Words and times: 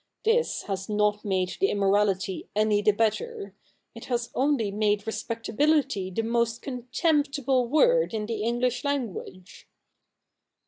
This 0.25 0.63
has 0.63 0.89
not 0.89 1.23
made 1.23 1.57
the 1.59 1.69
immorality 1.69 2.49
any 2.55 2.81
the 2.81 2.91
better; 2.91 3.53
it 3.93 4.05
has 4.05 4.31
only 4.33 4.71
made 4.71 5.05
respectability 5.05 6.09
the 6.09 6.23
most 6.23 6.63
contemptible 6.63 7.67
word 7.67 8.11
in 8.11 8.25
the 8.25 8.41
English 8.41 8.83
language.' 8.83 9.67